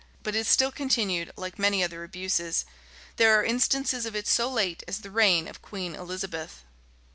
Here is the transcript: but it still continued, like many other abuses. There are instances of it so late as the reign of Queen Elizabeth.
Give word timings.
but 0.23 0.35
it 0.35 0.47
still 0.47 0.71
continued, 0.71 1.31
like 1.35 1.59
many 1.59 1.83
other 1.83 2.03
abuses. 2.03 2.65
There 3.17 3.39
are 3.39 3.43
instances 3.43 4.03
of 4.03 4.15
it 4.15 4.25
so 4.25 4.49
late 4.51 4.81
as 4.87 5.01
the 5.01 5.11
reign 5.11 5.47
of 5.47 5.61
Queen 5.61 5.93
Elizabeth. 5.93 6.63